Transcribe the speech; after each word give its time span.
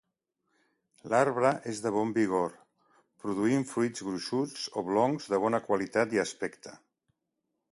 L'arbre 1.13 1.51
és 1.73 1.81
de 1.83 1.91
bon 1.97 2.13
vigor, 2.15 2.55
produint 3.25 3.67
fruits 3.73 4.03
gruixuts, 4.09 4.65
oblongs, 4.83 5.29
de 5.35 5.41
bona 5.45 5.61
qualitat 5.69 6.17
i 6.19 6.23
aspecte. 6.25 6.75